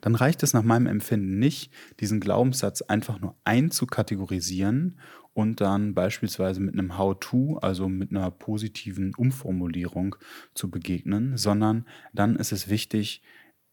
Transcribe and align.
dann 0.00 0.14
reicht 0.14 0.42
es 0.42 0.52
nach 0.52 0.62
meinem 0.62 0.86
Empfinden 0.86 1.38
nicht, 1.38 1.72
diesen 2.00 2.20
Glaubenssatz 2.20 2.82
einfach 2.82 3.20
nur 3.20 3.36
einzukategorisieren 3.44 4.98
und 5.34 5.60
dann 5.60 5.94
beispielsweise 5.94 6.60
mit 6.60 6.74
einem 6.74 6.98
How-to, 6.98 7.58
also 7.58 7.88
mit 7.88 8.10
einer 8.10 8.30
positiven 8.30 9.14
Umformulierung 9.14 10.16
zu 10.54 10.70
begegnen, 10.70 11.36
sondern 11.36 11.86
dann 12.12 12.36
ist 12.36 12.52
es 12.52 12.68
wichtig, 12.68 13.22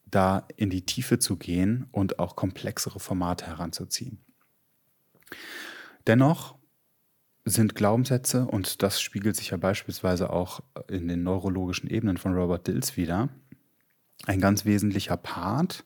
da 0.06 0.48
in 0.56 0.70
die 0.70 0.86
Tiefe 0.86 1.20
zu 1.20 1.38
gehen 1.38 1.88
und 1.92 2.20
auch 2.20 2.36
komplexere 2.36 3.00
Formate 3.00 3.48
heranzuziehen. 3.48 4.20
Dennoch 6.08 6.58
sind 7.46 7.76
Glaubenssätze, 7.76 8.46
und 8.46 8.82
das 8.84 9.02
spiegelt 9.02 9.36
sich 9.36 9.52
ja 9.52 9.58
beispielsweise 9.58 10.32
auch 10.32 10.62
in 10.88 11.08
den 11.08 11.24
neurologischen 11.24 11.90
Ebenen 11.90 12.18
von 12.18 12.34
Robert 12.34 12.68
Dills 12.68 12.98
wieder, 12.98 13.30
ein 14.26 14.42
ganz 14.42 14.66
wesentlicher 14.66 15.18
Part, 15.18 15.86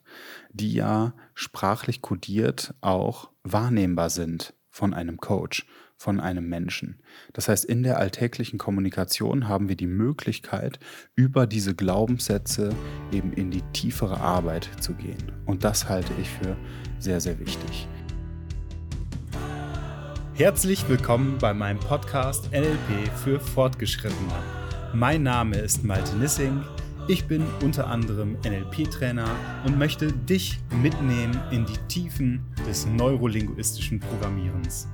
die 0.52 0.72
ja 0.72 1.14
sprachlich 1.34 2.02
kodiert 2.02 2.74
auch 2.80 3.30
wahrnehmbar 3.42 4.10
sind 4.10 4.54
von 4.70 4.92
einem 4.92 5.18
Coach, 5.18 5.66
von 5.96 6.18
einem 6.18 6.48
Menschen. 6.48 7.00
Das 7.32 7.48
heißt, 7.48 7.64
in 7.64 7.82
der 7.82 7.98
alltäglichen 7.98 8.58
Kommunikation 8.58 9.48
haben 9.48 9.68
wir 9.68 9.76
die 9.76 9.86
Möglichkeit, 9.86 10.80
über 11.14 11.46
diese 11.46 11.74
Glaubenssätze 11.74 12.74
eben 13.12 13.32
in 13.32 13.50
die 13.50 13.62
tiefere 13.72 14.20
Arbeit 14.20 14.68
zu 14.80 14.94
gehen. 14.94 15.32
Und 15.46 15.62
das 15.62 15.88
halte 15.88 16.12
ich 16.20 16.28
für 16.28 16.56
sehr, 16.98 17.20
sehr 17.20 17.38
wichtig. 17.38 17.86
Herzlich 20.34 20.88
willkommen 20.88 21.38
bei 21.38 21.54
meinem 21.54 21.78
Podcast 21.78 22.50
NLP 22.50 23.08
für 23.22 23.38
Fortgeschrittene. 23.38 24.34
Mein 24.92 25.22
Name 25.22 25.58
ist 25.58 25.84
Malte 25.84 26.16
Nissing. 26.16 26.64
Ich 27.06 27.26
bin 27.26 27.44
unter 27.62 27.88
anderem 27.88 28.38
NLP-Trainer 28.46 29.28
und 29.66 29.78
möchte 29.78 30.10
dich 30.10 30.58
mitnehmen 30.82 31.38
in 31.50 31.66
die 31.66 31.76
Tiefen 31.86 32.42
des 32.66 32.86
neurolinguistischen 32.86 34.00
Programmierens. 34.00 34.88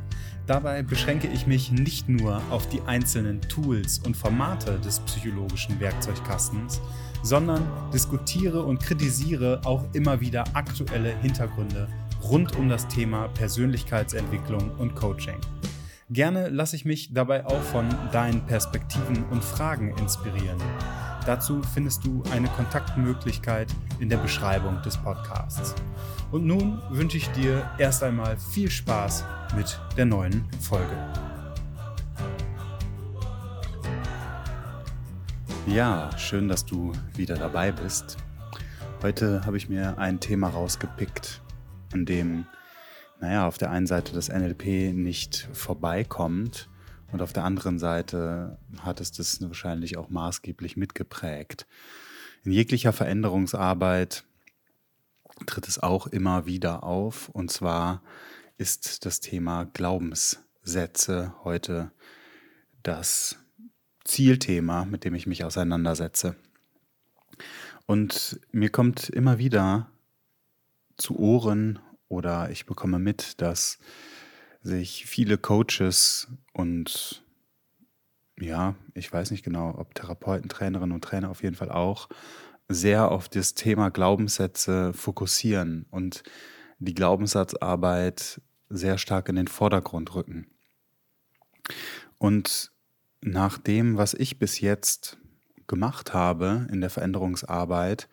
Dabei 0.48 0.82
beschränke 0.82 1.28
ich 1.28 1.46
mich 1.46 1.70
nicht 1.70 2.08
nur 2.08 2.42
auf 2.50 2.68
die 2.68 2.80
einzelnen 2.82 3.40
Tools 3.42 4.00
und 4.00 4.16
Formate 4.16 4.80
des 4.80 4.98
psychologischen 5.00 5.78
Werkzeugkastens, 5.78 6.80
sondern 7.22 7.64
diskutiere 7.94 8.64
und 8.64 8.80
kritisiere 8.80 9.60
auch 9.64 9.84
immer 9.92 10.20
wieder 10.20 10.42
aktuelle 10.54 11.16
Hintergründe 11.18 11.86
rund 12.24 12.56
um 12.56 12.68
das 12.68 12.88
Thema 12.88 13.28
Persönlichkeitsentwicklung 13.28 14.72
und 14.78 14.96
Coaching. 14.96 15.38
Gerne 16.10 16.48
lasse 16.48 16.74
ich 16.74 16.84
mich 16.84 17.14
dabei 17.14 17.46
auch 17.46 17.62
von 17.62 17.88
deinen 18.10 18.44
Perspektiven 18.46 19.22
und 19.30 19.44
Fragen 19.44 19.96
inspirieren. 19.96 20.58
Dazu 21.26 21.60
findest 21.74 22.04
du 22.04 22.22
eine 22.32 22.48
Kontaktmöglichkeit 22.48 23.68
in 23.98 24.08
der 24.08 24.16
Beschreibung 24.16 24.80
des 24.82 24.96
Podcasts. 24.96 25.74
Und 26.32 26.46
nun 26.46 26.80
wünsche 26.90 27.18
ich 27.18 27.28
dir 27.32 27.68
erst 27.78 28.02
einmal 28.02 28.38
viel 28.38 28.70
Spaß 28.70 29.24
mit 29.54 29.78
der 29.96 30.06
neuen 30.06 30.48
Folge. 30.60 30.96
Ja, 35.66 36.10
schön, 36.16 36.48
dass 36.48 36.64
du 36.64 36.92
wieder 37.14 37.36
dabei 37.36 37.70
bist. 37.70 38.16
Heute 39.02 39.44
habe 39.44 39.58
ich 39.58 39.68
mir 39.68 39.98
ein 39.98 40.20
Thema 40.20 40.48
rausgepickt, 40.48 41.42
an 41.92 42.06
dem, 42.06 42.46
naja, 43.20 43.46
auf 43.46 43.58
der 43.58 43.70
einen 43.70 43.86
Seite 43.86 44.14
das 44.14 44.30
NLP 44.30 44.94
nicht 44.94 45.48
vorbeikommt 45.52 46.70
und 47.12 47.22
auf 47.22 47.32
der 47.32 47.44
anderen 47.44 47.78
Seite 47.78 48.58
hat 48.80 49.00
es 49.00 49.12
das 49.12 49.40
wahrscheinlich 49.40 49.96
auch 49.96 50.10
maßgeblich 50.10 50.76
mitgeprägt. 50.76 51.66
In 52.44 52.52
jeglicher 52.52 52.92
Veränderungsarbeit 52.92 54.24
tritt 55.46 55.68
es 55.68 55.78
auch 55.78 56.06
immer 56.06 56.46
wieder 56.46 56.84
auf. 56.84 57.28
Und 57.28 57.50
zwar 57.50 58.02
ist 58.58 59.04
das 59.06 59.20
Thema 59.20 59.64
Glaubenssätze 59.64 61.34
heute 61.44 61.90
das 62.82 63.36
Zielthema, 64.04 64.84
mit 64.84 65.04
dem 65.04 65.14
ich 65.14 65.26
mich 65.26 65.44
auseinandersetze. 65.44 66.36
Und 67.86 68.40
mir 68.52 68.70
kommt 68.70 69.08
immer 69.08 69.38
wieder 69.38 69.90
zu 70.96 71.18
Ohren 71.18 71.78
oder 72.08 72.50
ich 72.50 72.66
bekomme 72.66 72.98
mit, 72.98 73.40
dass 73.40 73.78
sich 74.62 75.06
viele 75.06 75.38
Coaches 75.38 76.28
und 76.52 77.24
ja, 78.38 78.74
ich 78.94 79.12
weiß 79.12 79.30
nicht 79.30 79.44
genau, 79.44 79.74
ob 79.76 79.94
Therapeuten, 79.94 80.48
Trainerinnen 80.48 80.94
und 80.94 81.04
Trainer 81.04 81.30
auf 81.30 81.42
jeden 81.42 81.56
Fall 81.56 81.70
auch, 81.70 82.08
sehr 82.68 83.10
auf 83.10 83.28
das 83.28 83.54
Thema 83.54 83.90
Glaubenssätze 83.90 84.92
fokussieren 84.92 85.86
und 85.90 86.22
die 86.78 86.94
Glaubenssatzarbeit 86.94 88.40
sehr 88.68 88.98
stark 88.98 89.28
in 89.28 89.36
den 89.36 89.48
Vordergrund 89.48 90.14
rücken. 90.14 90.46
Und 92.18 92.70
nach 93.20 93.58
dem, 93.58 93.96
was 93.96 94.14
ich 94.14 94.38
bis 94.38 94.60
jetzt 94.60 95.18
gemacht 95.66 96.14
habe 96.14 96.66
in 96.70 96.80
der 96.80 96.90
Veränderungsarbeit, 96.90 98.08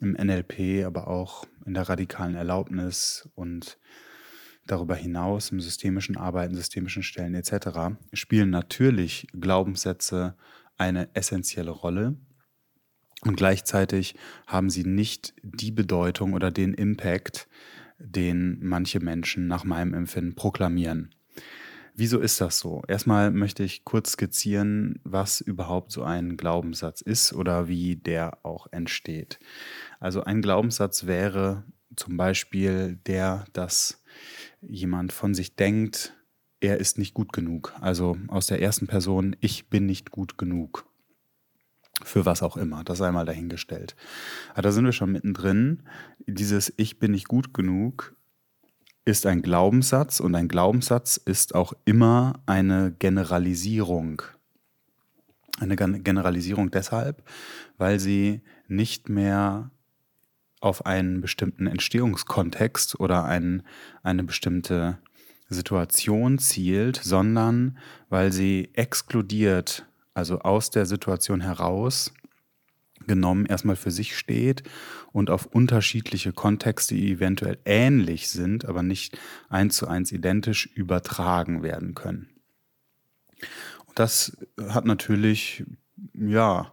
im 0.00 0.12
NLP, 0.12 0.84
aber 0.84 1.08
auch 1.08 1.46
in 1.64 1.74
der 1.74 1.88
radikalen 1.88 2.34
Erlaubnis 2.34 3.28
und 3.34 3.78
darüber 4.66 4.94
hinaus 4.94 5.50
im 5.50 5.60
systemischen 5.60 6.16
Arbeiten, 6.16 6.54
systemischen 6.54 7.02
Stellen 7.02 7.34
etc., 7.34 7.96
spielen 8.12 8.50
natürlich 8.50 9.26
Glaubenssätze 9.38 10.36
eine 10.76 11.14
essentielle 11.14 11.70
Rolle. 11.70 12.16
Und 13.22 13.36
gleichzeitig 13.36 14.16
haben 14.46 14.70
sie 14.70 14.84
nicht 14.84 15.34
die 15.42 15.70
Bedeutung 15.70 16.34
oder 16.34 16.50
den 16.50 16.74
Impact, 16.74 17.48
den 17.98 18.58
manche 18.60 19.00
Menschen 19.00 19.46
nach 19.46 19.64
meinem 19.64 19.94
Empfinden 19.94 20.34
proklamieren. 20.34 21.14
Wieso 21.96 22.18
ist 22.18 22.40
das 22.40 22.58
so? 22.58 22.82
Erstmal 22.88 23.30
möchte 23.30 23.62
ich 23.62 23.84
kurz 23.84 24.12
skizzieren, 24.12 24.98
was 25.04 25.40
überhaupt 25.40 25.92
so 25.92 26.02
ein 26.02 26.36
Glaubenssatz 26.36 27.00
ist 27.00 27.32
oder 27.32 27.68
wie 27.68 27.94
der 27.94 28.44
auch 28.44 28.66
entsteht. 28.72 29.38
Also 30.00 30.24
ein 30.24 30.42
Glaubenssatz 30.42 31.06
wäre 31.06 31.62
zum 31.94 32.16
Beispiel 32.16 32.98
der, 33.06 33.44
dass 33.52 34.02
jemand 34.68 35.12
von 35.12 35.34
sich 35.34 35.56
denkt, 35.56 36.14
er 36.60 36.78
ist 36.78 36.98
nicht 36.98 37.14
gut 37.14 37.32
genug. 37.32 37.74
Also 37.80 38.16
aus 38.28 38.46
der 38.46 38.62
ersten 38.62 38.86
Person, 38.86 39.36
ich 39.40 39.68
bin 39.68 39.86
nicht 39.86 40.10
gut 40.10 40.38
genug. 40.38 40.86
Für 42.02 42.26
was 42.26 42.42
auch 42.42 42.56
immer, 42.56 42.82
das 42.82 42.98
sei 42.98 43.12
mal 43.12 43.26
dahingestellt. 43.26 43.94
Aber 44.52 44.62
da 44.62 44.72
sind 44.72 44.84
wir 44.84 44.92
schon 44.92 45.12
mittendrin. 45.12 45.82
Dieses 46.26 46.72
Ich 46.76 46.98
bin 46.98 47.12
nicht 47.12 47.28
gut 47.28 47.54
genug 47.54 48.14
ist 49.04 49.26
ein 49.26 49.42
Glaubenssatz 49.42 50.20
und 50.20 50.34
ein 50.34 50.48
Glaubenssatz 50.48 51.18
ist 51.18 51.54
auch 51.54 51.74
immer 51.84 52.40
eine 52.46 52.94
Generalisierung. 52.98 54.22
Eine 55.60 55.76
Generalisierung 55.76 56.70
deshalb, 56.70 57.22
weil 57.76 58.00
sie 58.00 58.40
nicht 58.66 59.08
mehr 59.08 59.70
auf 60.64 60.86
einen 60.86 61.20
bestimmten 61.20 61.66
Entstehungskontext 61.66 62.98
oder 62.98 63.24
ein, 63.24 63.62
eine 64.02 64.24
bestimmte 64.24 64.98
Situation 65.48 66.38
zielt, 66.38 66.96
sondern 66.96 67.78
weil 68.08 68.32
sie 68.32 68.70
exkludiert 68.72 69.86
also 70.14 70.40
aus 70.40 70.70
der 70.70 70.86
Situation 70.86 71.40
heraus 71.40 72.12
genommen 73.06 73.44
erstmal 73.44 73.76
für 73.76 73.90
sich 73.90 74.16
steht 74.16 74.62
und 75.12 75.28
auf 75.28 75.44
unterschiedliche 75.44 76.32
Kontexte, 76.32 76.94
die 76.94 77.12
eventuell 77.12 77.58
ähnlich 77.66 78.30
sind, 78.30 78.64
aber 78.64 78.82
nicht 78.82 79.18
eins 79.50 79.76
zu 79.76 79.86
eins 79.86 80.12
identisch 80.12 80.66
übertragen 80.74 81.62
werden 81.62 81.94
können. 81.94 82.30
Und 83.86 83.98
das 83.98 84.38
hat 84.58 84.86
natürlich, 84.86 85.64
ja, 86.14 86.72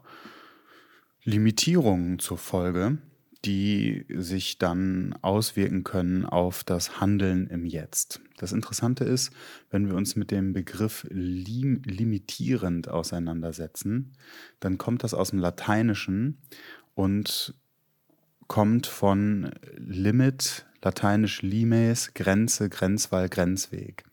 Limitierungen 1.24 2.19
zur 2.19 2.38
Folge, 2.38 2.98
die 3.45 4.05
sich 4.09 4.59
dann 4.59 5.15
auswirken 5.21 5.83
können 5.83 6.25
auf 6.25 6.63
das 6.63 7.01
Handeln 7.01 7.47
im 7.47 7.65
Jetzt. 7.65 8.21
Das 8.38 8.51
Interessante 8.51 9.03
ist, 9.03 9.31
wenn 9.71 9.88
wir 9.88 9.95
uns 9.95 10.15
mit 10.15 10.29
dem 10.29 10.53
Begriff 10.53 11.07
lim 11.09 11.81
limitierend 11.83 12.88
auseinandersetzen, 12.88 14.13
dann 14.59 14.77
kommt 14.77 15.03
das 15.03 15.13
aus 15.13 15.31
dem 15.31 15.39
Lateinischen 15.39 16.38
und 16.93 17.55
kommt 18.47 18.85
von 18.85 19.51
Limit, 19.77 20.65
lateinisch 20.83 21.41
limes, 21.41 22.13
Grenze, 22.13 22.69
Grenzwall, 22.69 23.29
Grenzweg. 23.29 24.03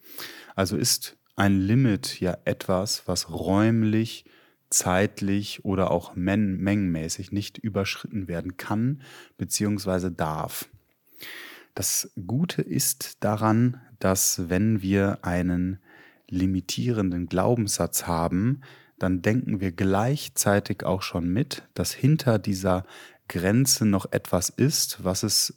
Also 0.54 0.76
ist 0.76 1.16
ein 1.36 1.60
Limit 1.60 2.20
ja 2.20 2.38
etwas, 2.44 3.06
was 3.06 3.30
räumlich 3.30 4.24
zeitlich 4.70 5.64
oder 5.64 5.90
auch 5.90 6.14
men 6.14 6.58
mengenmäßig 6.58 7.32
nicht 7.32 7.58
überschritten 7.58 8.28
werden 8.28 8.56
kann 8.56 9.02
bzw. 9.36 10.10
darf. 10.10 10.68
Das 11.74 12.12
Gute 12.26 12.62
ist 12.62 13.16
daran, 13.20 13.80
dass 13.98 14.48
wenn 14.48 14.82
wir 14.82 15.20
einen 15.22 15.78
limitierenden 16.28 17.26
Glaubenssatz 17.26 18.06
haben, 18.06 18.62
dann 18.98 19.22
denken 19.22 19.60
wir 19.60 19.72
gleichzeitig 19.72 20.84
auch 20.84 21.02
schon 21.02 21.28
mit, 21.28 21.62
dass 21.74 21.92
hinter 21.92 22.38
dieser 22.38 22.84
Grenze 23.28 23.86
noch 23.86 24.10
etwas 24.12 24.48
ist, 24.48 25.04
was 25.04 25.22
es 25.22 25.54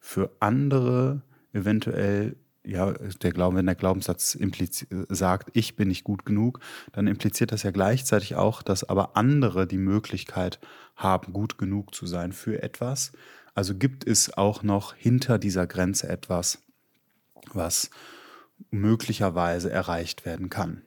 für 0.00 0.30
andere 0.40 1.22
eventuell 1.52 2.36
ja, 2.64 2.92
der 2.92 3.32
Glauben, 3.32 3.56
wenn 3.56 3.66
der 3.66 3.74
Glaubenssatz 3.74 4.38
sagt, 5.08 5.50
ich 5.52 5.76
bin 5.76 5.88
nicht 5.88 6.04
gut 6.04 6.24
genug, 6.24 6.60
dann 6.92 7.06
impliziert 7.06 7.52
das 7.52 7.62
ja 7.62 7.70
gleichzeitig 7.70 8.36
auch, 8.36 8.62
dass 8.62 8.84
aber 8.84 9.16
andere 9.16 9.66
die 9.66 9.78
Möglichkeit 9.78 10.58
haben, 10.96 11.32
gut 11.32 11.58
genug 11.58 11.94
zu 11.94 12.06
sein 12.06 12.32
für 12.32 12.62
etwas. 12.62 13.12
Also 13.54 13.74
gibt 13.74 14.06
es 14.06 14.36
auch 14.36 14.62
noch 14.62 14.94
hinter 14.94 15.38
dieser 15.38 15.66
Grenze 15.66 16.08
etwas, 16.08 16.62
was 17.52 17.90
möglicherweise 18.70 19.70
erreicht 19.70 20.24
werden 20.24 20.48
kann. 20.48 20.82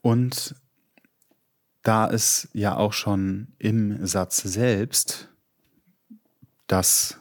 Und 0.00 0.54
da 1.82 2.08
es 2.08 2.48
ja 2.52 2.76
auch 2.76 2.92
schon 2.92 3.48
im 3.58 4.06
Satz 4.06 4.38
selbst 4.38 5.28
das 6.66 7.20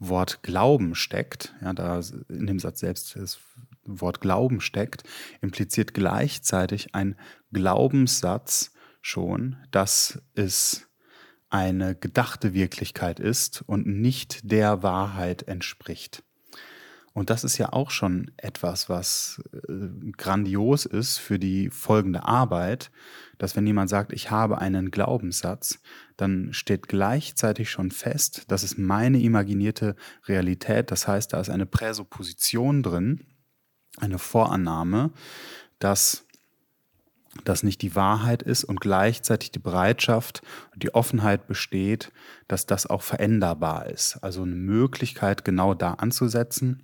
Wort 0.00 0.42
Glauben 0.42 0.94
steckt, 0.94 1.54
ja, 1.60 1.72
da 1.72 2.00
in 2.28 2.46
dem 2.46 2.58
Satz 2.58 2.80
selbst 2.80 3.14
das 3.16 3.38
Wort 3.84 4.20
Glauben 4.20 4.60
steckt, 4.60 5.04
impliziert 5.40 5.94
gleichzeitig 5.94 6.94
ein 6.94 7.16
Glaubenssatz 7.52 8.72
schon, 9.02 9.56
dass 9.70 10.22
es 10.34 10.88
eine 11.50 11.94
gedachte 11.94 12.54
Wirklichkeit 12.54 13.20
ist 13.20 13.62
und 13.62 13.86
nicht 13.86 14.50
der 14.50 14.82
Wahrheit 14.82 15.42
entspricht. 15.42 16.22
Und 17.12 17.28
das 17.28 17.42
ist 17.42 17.58
ja 17.58 17.72
auch 17.72 17.90
schon 17.90 18.30
etwas, 18.36 18.88
was 18.88 19.42
äh, 19.68 20.12
grandios 20.16 20.86
ist 20.86 21.18
für 21.18 21.38
die 21.38 21.68
folgende 21.70 22.24
Arbeit, 22.24 22.90
dass 23.38 23.56
wenn 23.56 23.66
jemand 23.66 23.90
sagt, 23.90 24.12
ich 24.12 24.30
habe 24.30 24.58
einen 24.58 24.90
Glaubenssatz, 24.90 25.80
dann 26.16 26.52
steht 26.52 26.86
gleichzeitig 26.86 27.70
schon 27.70 27.90
fest, 27.90 28.44
das 28.48 28.62
ist 28.62 28.78
meine 28.78 29.18
imaginierte 29.20 29.96
Realität. 30.28 30.90
Das 30.90 31.08
heißt, 31.08 31.32
da 31.32 31.40
ist 31.40 31.50
eine 31.50 31.66
Präsupposition 31.66 32.82
drin, 32.82 33.26
eine 33.96 34.18
Vorannahme, 34.18 35.10
dass 35.80 36.26
das 37.44 37.62
nicht 37.62 37.82
die 37.82 37.94
Wahrheit 37.96 38.42
ist 38.42 38.64
und 38.64 38.80
gleichzeitig 38.80 39.50
die 39.50 39.60
Bereitschaft 39.60 40.42
und 40.74 40.82
die 40.82 40.94
Offenheit 40.94 41.46
besteht, 41.46 42.12
dass 42.48 42.66
das 42.66 42.86
auch 42.86 43.02
veränderbar 43.02 43.86
ist. 43.86 44.18
Also 44.22 44.42
eine 44.42 44.54
Möglichkeit, 44.54 45.44
genau 45.44 45.74
da 45.74 45.94
anzusetzen 45.94 46.82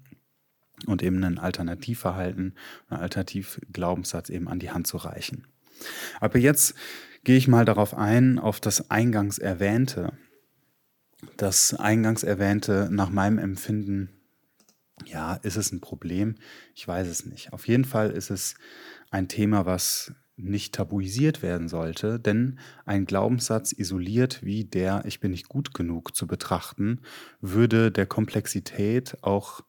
und 0.87 1.03
eben 1.03 1.23
ein 1.25 1.39
Alternativverhalten, 1.39 2.55
einen 2.89 3.01
Alternativglaubenssatz 3.01 4.29
eben 4.29 4.49
an 4.49 4.59
die 4.59 4.71
Hand 4.71 4.87
zu 4.87 4.99
reichen. 4.99 5.47
Aber 6.21 6.39
jetzt 6.39 6.75
gehe 7.25 7.37
ich 7.37 7.49
mal 7.49 7.65
darauf 7.65 7.95
ein, 7.95 8.39
auf 8.39 8.61
das 8.61 8.91
eingangs 8.91 9.39
erwähnte. 9.39 10.13
Das 11.37 11.75
eingangs 11.75 12.23
erwähnte 12.23 12.89
nach 12.91 13.11
meinem 13.11 13.39
Empfinden, 13.39 14.11
ja, 15.05 15.35
ist 15.35 15.57
es 15.57 15.73
ein 15.73 15.81
Problem? 15.81 16.37
Ich 16.75 16.87
weiß 16.87 17.09
es 17.09 17.27
nicht. 17.27 17.53
Auf 17.53 17.69
jeden 17.69 17.85
Fall 17.85 18.11
ist 18.11 18.31
es 18.31 18.55
ein 19.11 19.29
Thema, 19.29 19.67
was 19.67 20.13
nicht 20.37 20.75
tabuisiert 20.75 21.43
werden 21.43 21.69
sollte, 21.69 22.21
denn 22.21 22.59
ein 22.85 23.07
Glaubenssatz 23.07 23.73
isoliert 23.73 24.43
wie 24.43 24.65
der 24.65 25.05
Ich 25.07 25.21
bin 25.21 25.31
nicht 25.31 25.49
gut 25.49 25.73
genug 25.73 26.15
zu 26.15 26.27
betrachten, 26.27 27.01
würde 27.41 27.91
der 27.91 28.07
Komplexität 28.07 29.17
auch 29.23 29.63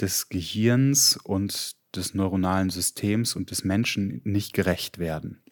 des 0.00 0.28
Gehirns 0.28 1.16
und 1.16 1.76
des 1.94 2.14
neuronalen 2.14 2.70
Systems 2.70 3.34
und 3.34 3.50
des 3.50 3.64
Menschen 3.64 4.20
nicht 4.24 4.52
gerecht 4.52 4.98
werden. 4.98 5.42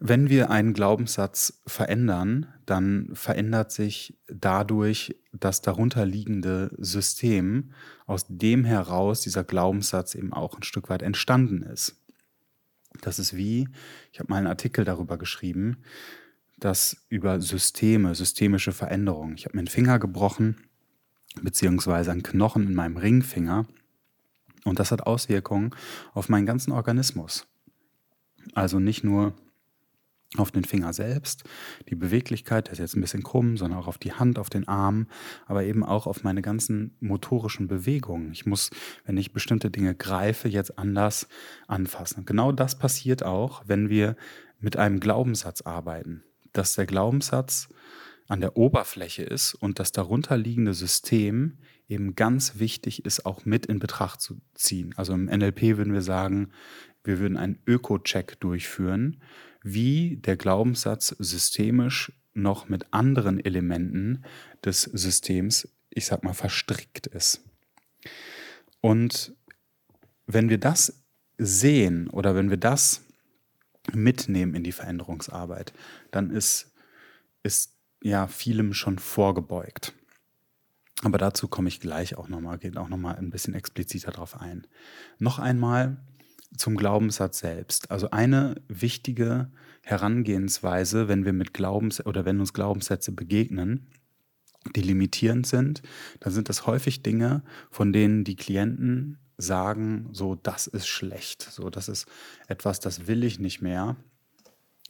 Wenn 0.00 0.28
wir 0.28 0.50
einen 0.50 0.74
Glaubenssatz 0.74 1.62
verändern, 1.66 2.52
dann 2.66 3.10
verändert 3.14 3.72
sich 3.72 4.18
dadurch 4.26 5.16
das 5.32 5.62
darunterliegende 5.62 6.74
System, 6.78 7.72
aus 8.06 8.26
dem 8.28 8.64
heraus 8.64 9.22
dieser 9.22 9.44
Glaubenssatz 9.44 10.14
eben 10.14 10.32
auch 10.32 10.56
ein 10.56 10.62
Stück 10.62 10.88
weit 10.90 11.02
entstanden 11.02 11.62
ist. 11.62 12.02
Das 13.00 13.18
ist 13.18 13.36
wie, 13.36 13.68
ich 14.12 14.20
habe 14.20 14.30
mal 14.30 14.38
einen 14.38 14.46
Artikel 14.46 14.84
darüber 14.84 15.16
geschrieben, 15.16 15.78
dass 16.58 16.96
über 17.08 17.40
Systeme, 17.40 18.14
systemische 18.14 18.72
Veränderungen. 18.72 19.36
Ich 19.36 19.44
habe 19.46 19.56
mir 19.56 19.60
einen 19.60 19.68
Finger 19.68 19.98
gebrochen 19.98 20.68
beziehungsweise 21.42 22.12
ein 22.12 22.22
Knochen 22.22 22.66
in 22.68 22.74
meinem 22.74 22.96
Ringfinger. 22.96 23.66
Und 24.64 24.78
das 24.78 24.90
hat 24.90 25.06
Auswirkungen 25.06 25.74
auf 26.12 26.28
meinen 26.28 26.46
ganzen 26.46 26.72
Organismus. 26.72 27.46
Also 28.54 28.78
nicht 28.78 29.04
nur 29.04 29.34
auf 30.36 30.50
den 30.50 30.64
Finger 30.64 30.92
selbst, 30.92 31.44
die 31.88 31.94
Beweglichkeit, 31.94 32.66
der 32.66 32.72
ist 32.72 32.78
jetzt 32.80 32.96
ein 32.96 33.00
bisschen 33.00 33.22
krumm, 33.22 33.56
sondern 33.56 33.78
auch 33.78 33.86
auf 33.86 33.98
die 33.98 34.12
Hand, 34.12 34.38
auf 34.38 34.50
den 34.50 34.66
Arm, 34.66 35.06
aber 35.46 35.64
eben 35.64 35.84
auch 35.84 36.06
auf 36.06 36.24
meine 36.24 36.42
ganzen 36.42 36.96
motorischen 37.00 37.68
Bewegungen. 37.68 38.32
Ich 38.32 38.44
muss, 38.44 38.70
wenn 39.04 39.16
ich 39.16 39.32
bestimmte 39.32 39.70
Dinge 39.70 39.94
greife, 39.94 40.48
jetzt 40.48 40.76
anders 40.78 41.28
anfassen. 41.68 42.24
Genau 42.24 42.50
das 42.50 42.78
passiert 42.78 43.24
auch, 43.24 43.62
wenn 43.66 43.88
wir 43.88 44.16
mit 44.58 44.76
einem 44.76 44.98
Glaubenssatz 44.98 45.62
arbeiten. 45.62 46.24
Dass 46.52 46.74
der 46.74 46.86
Glaubenssatz 46.86 47.68
an 48.28 48.40
der 48.40 48.56
Oberfläche 48.56 49.22
ist 49.22 49.54
und 49.54 49.78
das 49.78 49.92
darunterliegende 49.92 50.74
System 50.74 51.58
eben 51.88 52.14
ganz 52.14 52.58
wichtig 52.58 53.04
ist, 53.04 53.26
auch 53.26 53.44
mit 53.44 53.66
in 53.66 53.78
Betracht 53.78 54.20
zu 54.20 54.40
ziehen. 54.54 54.94
Also 54.96 55.12
im 55.12 55.26
NLP 55.26 55.76
würden 55.76 55.92
wir 55.92 56.02
sagen, 56.02 56.50
wir 57.02 57.18
würden 57.18 57.36
einen 57.36 57.58
Öko-Check 57.66 58.40
durchführen, 58.40 59.20
wie 59.62 60.16
der 60.16 60.36
Glaubenssatz 60.36 61.14
systemisch 61.18 62.12
noch 62.32 62.68
mit 62.68 62.92
anderen 62.92 63.44
Elementen 63.44 64.24
des 64.64 64.82
Systems, 64.82 65.68
ich 65.90 66.06
sag 66.06 66.24
mal, 66.24 66.32
verstrickt 66.32 67.06
ist. 67.06 67.44
Und 68.80 69.34
wenn 70.26 70.48
wir 70.48 70.58
das 70.58 71.02
sehen 71.38 72.08
oder 72.08 72.34
wenn 72.34 72.50
wir 72.50 72.56
das 72.56 73.02
mitnehmen 73.92 74.54
in 74.54 74.64
die 74.64 74.72
Veränderungsarbeit, 74.72 75.72
dann 76.10 76.30
ist, 76.30 76.72
ist 77.42 77.73
ja 78.04 78.28
vielem 78.28 78.74
schon 78.74 78.98
vorgebeugt. 78.98 79.94
Aber 81.02 81.18
dazu 81.18 81.48
komme 81.48 81.68
ich 81.68 81.80
gleich 81.80 82.16
auch 82.16 82.28
nochmal, 82.28 82.58
geht 82.58 82.76
auch 82.76 82.88
nochmal 82.88 83.16
ein 83.16 83.30
bisschen 83.30 83.54
expliziter 83.54 84.12
drauf 84.12 84.40
ein. 84.40 84.66
Noch 85.18 85.38
einmal 85.38 85.96
zum 86.56 86.76
Glaubenssatz 86.76 87.40
selbst. 87.40 87.90
Also 87.90 88.10
eine 88.10 88.56
wichtige 88.68 89.50
Herangehensweise, 89.82 91.08
wenn 91.08 91.24
wir 91.24 91.32
mit 91.32 91.52
Glaubens 91.52 92.04
oder 92.04 92.24
wenn 92.24 92.40
uns 92.40 92.52
Glaubenssätze 92.52 93.10
begegnen, 93.10 93.88
die 94.76 94.82
limitierend 94.82 95.46
sind, 95.46 95.82
dann 96.20 96.32
sind 96.32 96.48
das 96.48 96.66
häufig 96.66 97.02
Dinge, 97.02 97.42
von 97.70 97.92
denen 97.92 98.24
die 98.24 98.36
Klienten 98.36 99.18
sagen, 99.36 100.08
so 100.12 100.36
das 100.36 100.66
ist 100.66 100.86
schlecht, 100.86 101.42
so 101.42 101.70
das 101.70 101.88
ist 101.88 102.06
etwas, 102.48 102.80
das 102.80 103.06
will 103.06 103.24
ich 103.24 103.38
nicht 103.40 103.60
mehr, 103.62 103.96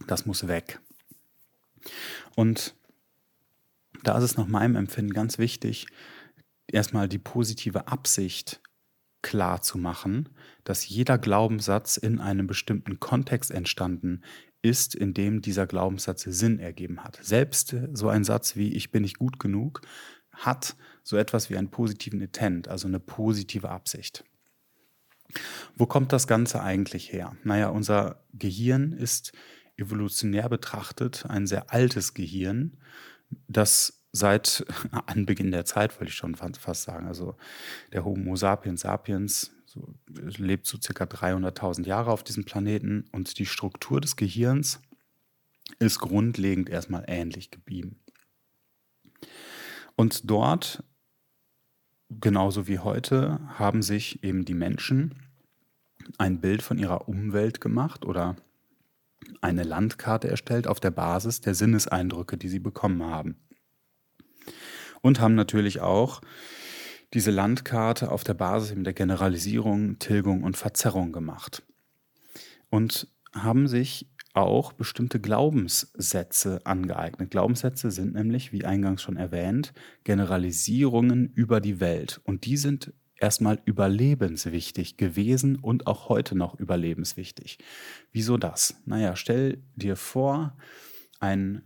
das 0.07 0.27
muss 0.27 0.47
weg. 0.47 0.81
Und 2.37 2.75
da 4.07 4.19
ist 4.19 4.25
es 4.25 4.37
nach 4.37 4.47
meinem 4.47 4.77
Empfinden 4.77 5.13
ganz 5.13 5.39
wichtig, 5.39 5.87
erstmal 6.67 7.09
die 7.09 7.19
positive 7.19 7.89
Absicht 7.89 8.61
klar 9.23 9.63
zu 9.63 9.79
machen, 9.79 10.29
dass 10.65 10.89
jeder 10.89 11.19
Glaubenssatz 11.19 11.97
in 11.97 12.21
einem 12.21 12.47
bestimmten 12.47 13.01
Kontext 13.01 13.51
entstanden 13.51 14.23
ist, 14.61 14.95
in 14.95 15.15
dem 15.15 15.43
dieser 15.43 15.67
Glaubenssatz 15.67 16.23
Sinn 16.23 16.59
ergeben 16.59 17.03
hat. 17.03 17.19
Selbst 17.23 17.75
so 17.93 18.09
ein 18.09 18.25
Satz 18.25 18.57
wie 18.57 18.75
ich 18.75 18.91
bin 18.91 19.03
nicht 19.03 19.19
gut 19.19 19.39
genug 19.39 19.81
hat 20.33 20.77
so 21.03 21.17
etwas 21.17 21.51
wie 21.51 21.57
einen 21.57 21.71
positiven 21.71 22.21
Intent, 22.21 22.69
also 22.69 22.89
eine 22.89 23.01
positive 23.01 23.69
Absicht. 23.69 24.25
Wo 25.77 25.87
kommt 25.87 26.13
das 26.13 26.27
Ganze 26.27 26.63
eigentlich 26.63 27.13
her? 27.13 27.37
Naja, 27.45 27.69
unser 27.69 28.25
Gehirn 28.33 28.93
ist 28.93 29.33
evolutionär 29.77 30.49
betrachtet 30.49 31.27
ein 31.29 31.47
sehr 31.47 31.73
altes 31.73 32.15
Gehirn 32.15 32.77
das 33.49 34.05
seit 34.13 34.65
Anbeginn 35.07 35.51
der 35.51 35.65
Zeit, 35.65 35.99
wollte 35.99 36.11
ich 36.11 36.17
schon 36.17 36.35
fast 36.35 36.83
sagen, 36.83 37.07
also 37.07 37.37
der 37.93 38.05
Homo 38.05 38.37
sapiens 38.37 38.83
sapiens 38.83 39.51
so, 39.75 39.93
lebt 40.07 40.67
so 40.67 40.79
circa 40.81 41.05
300.000 41.05 41.85
Jahre 41.85 42.13
auf 42.13 42.23
diesem 42.23 42.45
Planeten 42.45 43.07
und 43.11 43.39
die 43.39 43.47
Struktur 43.47 44.01
des 44.01 44.15
Gehirns 44.15 44.81
ist 45.81 45.99
grundlegend 45.99 46.69
erstmal 46.69 47.05
ähnlich 47.09 47.51
geblieben. 47.51 47.99
Und 49.97 50.31
dort, 50.31 50.85
genauso 52.09 52.69
wie 52.69 52.79
heute, 52.79 53.41
haben 53.59 53.83
sich 53.83 54.23
eben 54.23 54.45
die 54.45 54.55
Menschen 54.55 55.15
ein 56.19 56.41
Bild 56.41 56.63
von 56.63 56.79
ihrer 56.79 57.09
Umwelt 57.09 57.61
gemacht 57.61 58.05
oder 58.05 58.37
eine 59.41 59.63
Landkarte 59.63 60.29
erstellt 60.29 60.67
auf 60.67 60.81
der 60.81 60.91
Basis 60.91 61.41
der 61.41 61.55
Sinneseindrücke, 61.55 62.37
die 62.37 62.49
sie 62.49 62.59
bekommen 62.59 63.03
haben. 63.05 63.37
Und 65.01 65.21
haben 65.21 65.35
natürlich 65.35 65.81
auch 65.81 66.21
diese 67.13 67.31
Landkarte 67.31 68.11
auf 68.11 68.25
der 68.25 68.35
Basis 68.35 68.75
der 68.77 68.93
Generalisierung, 68.93 69.99
Tilgung 69.99 70.43
und 70.43 70.57
Verzerrung 70.57 71.13
gemacht. 71.13 71.63
Und 72.71 73.09
haben 73.33 73.69
sich 73.69 74.09
auch 74.33 74.73
bestimmte 74.73 75.21
Glaubenssätze 75.21 76.61
angeeignet. 76.65 77.31
Glaubenssätze 77.31 77.91
sind 77.93 78.15
nämlich, 78.15 78.53
wie 78.53 78.65
eingangs 78.65 79.01
schon 79.01 79.17
erwähnt, 79.17 79.73
Generalisierungen 80.03 81.29
über 81.29 81.61
die 81.61 81.79
Welt. 81.79 82.21
Und 82.25 82.45
die 82.45 82.57
sind 82.57 82.93
erstmal 83.25 83.59
überlebenswichtig 83.65 84.99
gewesen 84.99 85.57
und 85.57 85.87
auch 85.87 86.11
heute 86.11 86.37
noch 86.37 86.61
überlebenswichtig. 86.61 87.59
Wieso 88.13 88.37
das? 88.37 88.77
Naja, 88.85 89.17
stell 89.17 89.63
dir 89.77 89.97
vor, 89.97 90.55
ein, 91.21 91.63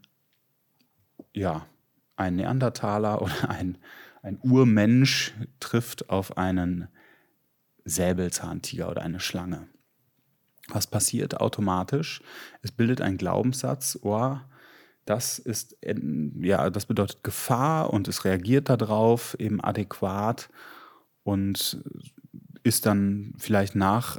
ja, 1.34 1.66
ein 2.16 2.36
Neandertaler 2.36 3.20
oder 3.22 3.50
ein, 3.50 3.76
ein 4.22 4.38
Urmensch 4.40 5.34
trifft 5.58 6.10
auf 6.10 6.38
einen 6.38 6.86
Säbelzahntiger 7.84 8.88
oder 8.88 9.02
eine 9.02 9.18
Schlange. 9.18 9.66
Was 10.68 10.86
passiert 10.86 11.40
automatisch? 11.40 12.22
Es 12.62 12.70
bildet 12.70 13.00
ein 13.00 13.16
Glaubenssatz, 13.16 13.98
oh, 14.02 14.36
das 15.06 15.40
ist, 15.40 15.76
ja, 15.82 16.70
das 16.70 16.86
bedeutet 16.86 17.24
Gefahr 17.24 17.92
und 17.92 18.06
es 18.06 18.24
reagiert 18.24 18.68
darauf 18.68 19.34
eben 19.40 19.60
adäquat 19.60 20.50
und 21.28 21.85
ist 22.62 22.87
dann 22.87 23.35
vielleicht 23.37 23.75
nach 23.75 24.18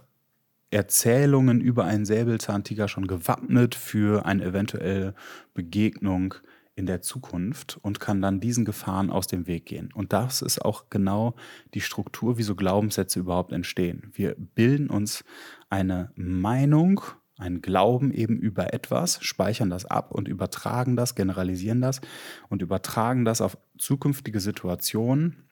Erzählungen 0.69 1.59
über 1.59 1.85
einen 1.85 2.05
Säbelzahntiger 2.05 2.87
schon 2.87 3.07
gewappnet 3.07 3.73
für 3.73 4.27
eine 4.27 4.45
eventuelle 4.45 5.15
Begegnung 5.55 6.35
in 6.75 6.85
der 6.85 7.01
Zukunft 7.01 7.79
und 7.81 7.99
kann 7.99 8.21
dann 8.21 8.39
diesen 8.39 8.63
Gefahren 8.63 9.09
aus 9.09 9.25
dem 9.25 9.47
Weg 9.47 9.65
gehen. 9.65 9.89
Und 9.91 10.13
das 10.13 10.43
ist 10.43 10.63
auch 10.63 10.91
genau 10.91 11.33
die 11.73 11.81
Struktur, 11.81 12.37
wie 12.37 12.43
so 12.43 12.55
Glaubenssätze 12.55 13.19
überhaupt 13.21 13.53
entstehen. 13.53 14.11
Wir 14.13 14.35
bilden 14.37 14.91
uns 14.91 15.23
eine 15.71 16.11
Meinung, 16.13 17.01
einen 17.39 17.63
Glauben 17.63 18.11
eben 18.11 18.37
über 18.37 18.71
etwas, 18.71 19.17
speichern 19.23 19.71
das 19.71 19.85
ab 19.85 20.11
und 20.11 20.27
übertragen 20.27 20.95
das, 20.95 21.15
generalisieren 21.15 21.81
das 21.81 22.01
und 22.49 22.61
übertragen 22.61 23.25
das 23.25 23.41
auf 23.41 23.57
zukünftige 23.79 24.39
Situationen, 24.39 25.48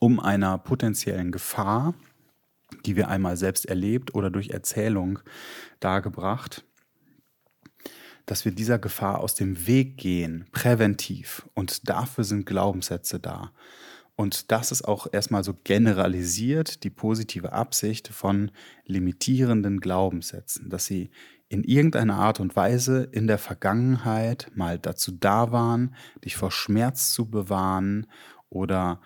um 0.00 0.20
einer 0.20 0.58
potenziellen 0.58 1.32
Gefahr, 1.32 1.94
die 2.84 2.96
wir 2.96 3.08
einmal 3.08 3.36
selbst 3.36 3.66
erlebt 3.66 4.14
oder 4.14 4.30
durch 4.30 4.50
Erzählung 4.50 5.20
dargebracht, 5.80 6.64
dass 8.26 8.44
wir 8.44 8.52
dieser 8.52 8.78
Gefahr 8.78 9.20
aus 9.20 9.34
dem 9.34 9.66
Weg 9.66 9.96
gehen, 9.96 10.46
präventiv. 10.52 11.48
Und 11.54 11.88
dafür 11.88 12.24
sind 12.24 12.44
Glaubenssätze 12.44 13.18
da. 13.18 13.52
Und 14.16 14.50
das 14.50 14.72
ist 14.72 14.82
auch 14.82 15.06
erstmal 15.12 15.44
so 15.44 15.54
generalisiert 15.64 16.82
die 16.82 16.90
positive 16.90 17.52
Absicht 17.52 18.08
von 18.08 18.50
limitierenden 18.84 19.80
Glaubenssätzen, 19.80 20.68
dass 20.68 20.86
sie 20.86 21.10
in 21.48 21.64
irgendeiner 21.64 22.16
Art 22.16 22.40
und 22.40 22.54
Weise 22.56 23.08
in 23.12 23.26
der 23.26 23.38
Vergangenheit 23.38 24.50
mal 24.54 24.78
dazu 24.78 25.12
da 25.12 25.52
waren, 25.52 25.94
dich 26.24 26.36
vor 26.36 26.50
Schmerz 26.50 27.12
zu 27.12 27.30
bewahren 27.30 28.06
oder 28.50 29.00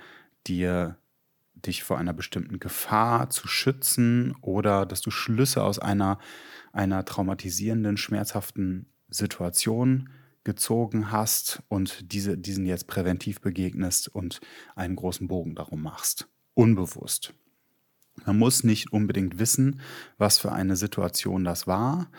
dir 0.47 0.99
dich 1.55 1.85
vor 1.85 1.99
einer 1.99 2.13
bestimmten 2.13 2.59
Gefahr 2.59 3.31
zu 3.31 3.49
schützen 3.49 4.35
oder 4.41 4.87
dass 4.87 5.01
du 5.01 5.11
Schlüsse 5.11 5.63
aus 5.63 5.79
einer, 5.79 6.19
einer 6.73 7.05
traumatisierenden, 7.05 7.97
schmerzhaften 7.97 8.87
Situation 9.09 10.09
gezogen 10.45 11.13
hast 11.13 11.63
und 11.69 12.13
diese, 12.13 12.37
diesen 12.37 12.67
jetzt 12.67 12.89
präventiv 12.89 13.41
begegnest 13.41 14.09
und 14.09 14.41
einen 14.75 14.97
großen 14.97 15.29
Bogen 15.29 15.55
darum 15.55 15.83
machst. 15.83 16.29
Unbewusst. 16.55 17.35
Man 18.27 18.39
muss 18.39 18.65
nicht 18.65 18.93
unbedingt 18.93 19.39
wissen, 19.39 19.81
was 20.19 20.39
für 20.39 20.53
eine 20.53 20.77
Situation 20.77 21.45
das 21.45 21.67
war, 21.67 22.11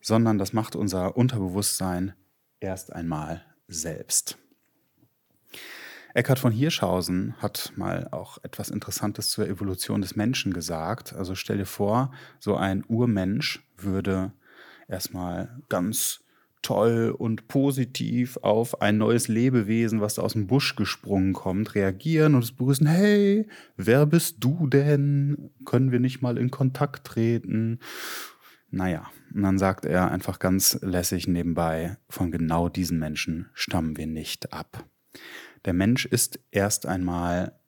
sondern 0.00 0.38
das 0.38 0.52
macht 0.52 0.76
unser 0.76 1.16
Unterbewusstsein 1.16 2.14
erst 2.60 2.92
einmal 2.92 3.44
selbst. 3.68 4.38
Eckhard 6.16 6.38
von 6.38 6.50
Hirschhausen 6.50 7.34
hat 7.42 7.74
mal 7.76 8.08
auch 8.10 8.38
etwas 8.42 8.70
Interessantes 8.70 9.28
zur 9.28 9.46
Evolution 9.46 10.00
des 10.00 10.16
Menschen 10.16 10.54
gesagt. 10.54 11.12
Also 11.12 11.34
stell 11.34 11.58
dir 11.58 11.66
vor, 11.66 12.10
so 12.40 12.56
ein 12.56 12.84
Urmensch 12.88 13.62
würde 13.76 14.32
erstmal 14.88 15.60
ganz 15.68 16.20
toll 16.62 17.14
und 17.16 17.48
positiv 17.48 18.38
auf 18.38 18.80
ein 18.80 18.96
neues 18.96 19.28
Lebewesen, 19.28 20.00
was 20.00 20.14
da 20.14 20.22
aus 20.22 20.32
dem 20.32 20.46
Busch 20.46 20.74
gesprungen 20.74 21.34
kommt, 21.34 21.74
reagieren 21.74 22.34
und 22.34 22.44
es 22.44 22.52
begrüßen, 22.52 22.86
hey, 22.86 23.46
wer 23.76 24.06
bist 24.06 24.36
du 24.40 24.68
denn? 24.68 25.50
Können 25.66 25.92
wir 25.92 26.00
nicht 26.00 26.22
mal 26.22 26.38
in 26.38 26.50
Kontakt 26.50 27.06
treten? 27.06 27.78
Naja, 28.70 29.06
und 29.34 29.42
dann 29.42 29.58
sagt 29.58 29.84
er 29.84 30.10
einfach 30.10 30.38
ganz 30.38 30.78
lässig 30.80 31.28
nebenbei, 31.28 31.98
von 32.08 32.30
genau 32.30 32.70
diesen 32.70 32.98
Menschen 32.98 33.50
stammen 33.52 33.98
wir 33.98 34.06
nicht 34.06 34.54
ab. 34.54 34.86
Der 35.66 35.74
Mensch 35.74 36.06
ist 36.06 36.40
erst 36.50 36.86
einmal, 36.86 37.58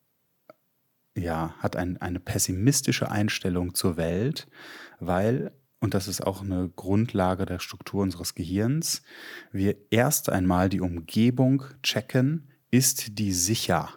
ja, 1.17 1.55
hat 1.59 1.77
ein, 1.77 2.01
eine 2.01 2.21
pessimistische 2.21 3.11
Einstellung 3.11 3.75
zur 3.75 3.97
Welt, 3.97 4.49
weil 5.01 5.53
und 5.81 5.95
das 5.95 6.09
ist 6.09 6.27
auch 6.27 6.43
eine 6.43 6.71
Grundlage 6.75 7.47
der 7.47 7.61
Struktur 7.61 8.03
unseres 8.03 8.35
Gehirns, 8.35 9.03
wir 9.53 9.77
erst 9.91 10.29
einmal 10.29 10.69
die 10.69 10.81
Umgebung 10.81 11.65
checken, 11.83 12.49
ist 12.71 13.19
die 13.19 13.33
sicher? 13.33 13.91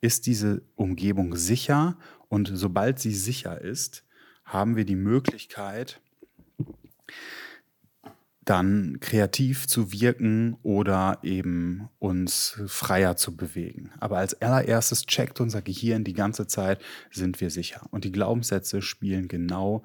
Ist 0.00 0.26
diese 0.26 0.62
Umgebung 0.76 1.34
sicher? 1.34 1.98
Und 2.28 2.50
sobald 2.54 2.98
sie 2.98 3.12
sicher 3.12 3.60
ist, 3.60 4.04
haben 4.44 4.76
wir 4.76 4.84
die 4.84 4.96
Möglichkeit, 4.96 6.00
dann 8.46 8.98
kreativ 9.00 9.66
zu 9.66 9.92
wirken 9.92 10.56
oder 10.62 11.18
eben 11.22 11.88
uns 11.98 12.60
freier 12.68 13.16
zu 13.16 13.36
bewegen. 13.36 13.90
Aber 13.98 14.18
als 14.18 14.40
allererstes 14.40 15.04
checkt 15.04 15.40
unser 15.40 15.62
Gehirn 15.62 16.04
die 16.04 16.12
ganze 16.12 16.46
Zeit, 16.46 16.80
sind 17.10 17.40
wir 17.40 17.50
sicher. 17.50 17.86
Und 17.90 18.04
die 18.04 18.12
Glaubenssätze 18.12 18.82
spielen 18.82 19.26
genau 19.26 19.82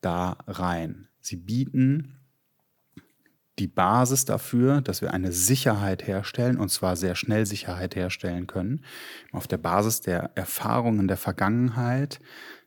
da 0.00 0.36
rein. 0.48 1.08
Sie 1.20 1.36
bieten 1.36 2.18
die 3.60 3.68
Basis 3.68 4.24
dafür, 4.24 4.80
dass 4.80 5.00
wir 5.00 5.14
eine 5.14 5.30
Sicherheit 5.30 6.04
herstellen, 6.04 6.58
und 6.58 6.70
zwar 6.70 6.96
sehr 6.96 7.14
schnell 7.14 7.46
Sicherheit 7.46 7.94
herstellen 7.94 8.48
können. 8.48 8.84
Auf 9.30 9.46
der 9.46 9.58
Basis 9.58 10.00
der 10.00 10.32
Erfahrungen 10.34 11.06
der 11.06 11.18
Vergangenheit 11.18 12.20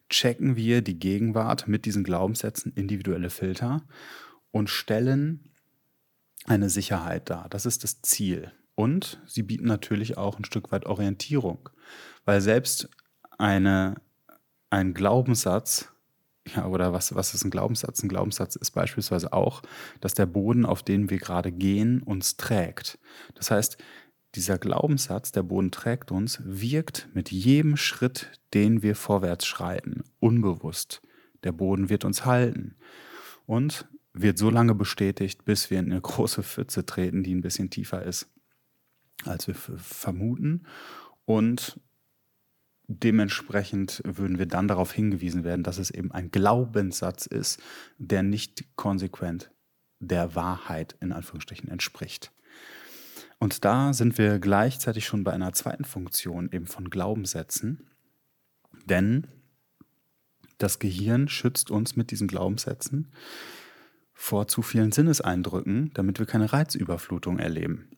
checken 0.10 0.56
wir 0.56 0.82
die 0.82 0.98
Gegenwart 0.98 1.68
mit 1.68 1.86
diesen 1.86 2.06
Glaubenssätzen, 2.06 2.72
individuelle 2.74 3.30
Filter, 3.30 3.82
und 4.56 4.70
stellen 4.70 5.52
eine 6.46 6.70
Sicherheit 6.70 7.30
dar. 7.30 7.50
Das 7.50 7.66
ist 7.66 7.84
das 7.84 8.02
Ziel. 8.04 8.54
Und 8.74 9.22
sie 9.28 9.44
bieten 9.44 9.66
natürlich 9.66 10.18
auch 10.18 10.40
ein 10.40 10.46
Stück 10.46 10.72
weit 10.72 10.86
Orientierung, 10.86 11.70
weil 12.24 12.40
selbst 12.40 12.88
eine, 13.38 13.96
ein 14.70 14.94
Glaubenssatz 14.94 15.92
ja, 16.56 16.68
oder 16.68 16.94
was, 16.94 17.14
was 17.14 17.34
ist 17.34 17.44
ein 17.44 17.52
Glaubenssatz? 17.52 18.02
Ein 18.02 18.08
Glaubenssatz 18.08 18.56
ist 18.56 18.72
beispielsweise 18.72 19.34
auch, 19.34 19.62
dass 20.00 20.14
der 20.14 20.26
Boden, 20.26 20.66
auf 20.66 20.84
den 20.84 21.10
wir 21.10 21.18
gerade 21.18 21.52
gehen, 21.52 22.02
uns 22.02 22.38
trägt. 22.38 22.98
Das 23.34 23.52
heißt, 23.52 23.78
dieser 24.36 24.58
Glaubenssatz, 24.58 25.34
der 25.34 25.44
Boden 25.44 25.72
trägt 25.72 26.14
uns, 26.14 26.40
wirkt 26.46 27.10
mit 27.14 27.30
jedem 27.30 27.76
Schritt, 27.76 28.40
den 28.54 28.84
wir 28.84 28.96
vorwärts 28.96 29.46
schreiten, 29.46 30.06
unbewusst. 30.22 31.02
Der 31.44 31.52
Boden 31.52 31.90
wird 31.90 32.06
uns 32.06 32.24
halten 32.24 32.76
und 33.46 33.86
wird 34.16 34.38
so 34.38 34.50
lange 34.50 34.76
bestätigt, 34.76 35.46
bis 35.46 35.70
wir 35.70 35.80
in 35.80 35.92
eine 35.92 36.02
große 36.02 36.44
Pfütze 36.44 36.86
treten, 36.86 37.24
die 37.24 37.36
ein 37.36 37.42
bisschen 37.42 37.70
tiefer 37.70 38.04
ist, 38.04 38.28
als 39.26 39.48
wir 39.48 39.56
vermuten. 39.56 40.66
Und 41.26 41.80
Dementsprechend 42.88 44.02
würden 44.06 44.38
wir 44.38 44.46
dann 44.46 44.68
darauf 44.68 44.92
hingewiesen 44.92 45.44
werden, 45.44 45.64
dass 45.64 45.80
es 45.80 45.90
eben 45.90 46.12
ein 46.12 46.30
Glaubenssatz 46.30 47.26
ist, 47.26 47.60
der 47.98 48.22
nicht 48.22 48.76
konsequent 48.76 49.52
der 50.00 50.36
Wahrheit 50.36 50.96
in 51.00 51.12
Anführungsstrichen 51.12 51.68
entspricht. 51.68 52.32
Und 53.40 53.66
da 53.66 53.94
sind 53.94 54.18
wir 54.18 54.40
gleichzeitig 54.40 55.06
schon 55.06 55.24
bei 55.24 55.34
einer 55.34 55.54
zweiten 55.54 55.84
Funktion 55.84 56.50
eben 56.52 56.68
von 56.68 56.90
Glaubenssätzen, 56.92 57.90
denn 58.86 59.28
das 60.60 60.78
Gehirn 60.78 61.28
schützt 61.28 61.72
uns 61.72 61.96
mit 61.96 62.12
diesen 62.12 62.28
Glaubenssätzen 62.28 63.12
vor 64.16 64.48
zu 64.48 64.62
vielen 64.64 64.92
Sinneseindrücken, 64.92 65.92
damit 65.94 66.18
wir 66.18 66.26
keine 66.26 66.52
Reizüberflutung 66.52 67.38
erleben. 67.38 67.92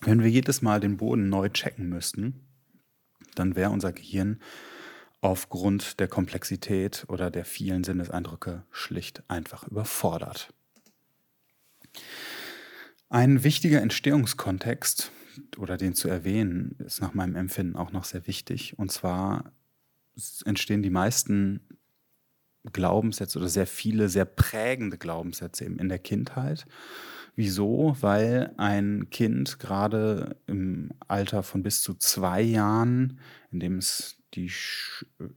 Wenn 0.00 0.22
wir 0.22 0.30
jedes 0.30 0.62
Mal 0.62 0.80
den 0.80 0.96
Boden 0.96 1.28
neu 1.28 1.48
checken 1.50 1.88
müssten, 1.88 2.46
dann 3.34 3.56
wäre 3.56 3.70
unser 3.70 3.92
Gehirn 3.92 4.40
aufgrund 5.20 6.00
der 6.00 6.08
Komplexität 6.08 7.04
oder 7.08 7.30
der 7.30 7.44
vielen 7.44 7.84
Sinneseindrücke 7.84 8.64
schlicht 8.70 9.22
einfach 9.28 9.66
überfordert. 9.68 10.52
Ein 13.08 13.44
wichtiger 13.44 13.82
Entstehungskontext 13.82 15.12
oder 15.58 15.76
den 15.76 15.94
zu 15.94 16.08
erwähnen, 16.08 16.76
ist 16.78 17.00
nach 17.00 17.14
meinem 17.14 17.36
Empfinden 17.36 17.76
auch 17.76 17.92
noch 17.92 18.04
sehr 18.04 18.26
wichtig. 18.26 18.78
Und 18.78 18.90
zwar 18.90 19.52
entstehen 20.44 20.82
die 20.82 20.90
meisten 20.90 21.60
Glaubenssätze 22.72 23.38
oder 23.38 23.48
sehr 23.48 23.66
viele, 23.66 24.08
sehr 24.08 24.24
prägende 24.24 24.98
Glaubenssätze 24.98 25.64
eben 25.64 25.78
in 25.78 25.88
der 25.88 25.98
Kindheit. 25.98 26.66
Wieso? 27.34 27.96
Weil 28.00 28.52
ein 28.58 29.08
Kind 29.10 29.58
gerade 29.58 30.36
im 30.46 30.92
Alter 31.08 31.42
von 31.42 31.62
bis 31.62 31.82
zu 31.82 31.94
zwei 31.94 32.42
Jahren, 32.42 33.18
in 33.50 33.60
dem 33.60 33.78
es 33.78 34.18
die 34.34 34.50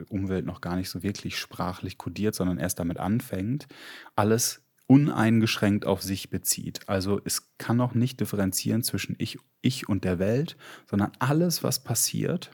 Umwelt 0.10 0.46
noch 0.46 0.62
gar 0.62 0.76
nicht 0.76 0.90
so 0.90 1.04
wirklich 1.04 1.38
sprachlich 1.38 1.98
kodiert, 1.98 2.36
sondern 2.36 2.58
erst 2.58 2.80
damit 2.80 2.98
anfängt, 2.98 3.68
alles 4.16 4.62
uneingeschränkt 4.88 5.86
auf 5.86 6.02
sich 6.04 6.30
bezieht. 6.30 6.88
Also 6.88 7.20
es 7.26 7.58
kann 7.58 7.78
noch 7.78 7.96
nicht 7.96 8.20
differenzieren 8.20 8.84
zwischen 8.84 9.16
ich, 9.18 9.40
ich 9.62 9.90
und 9.90 10.04
der 10.04 10.20
Welt, 10.20 10.58
sondern 10.90 11.12
alles, 11.20 11.64
was 11.64 11.84
passiert 11.84 12.52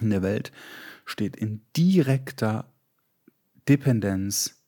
in 0.00 0.10
der 0.10 0.22
Welt, 0.22 0.52
steht 1.04 1.36
in 1.36 1.62
direkter 1.76 2.70
Dependenz 3.68 4.60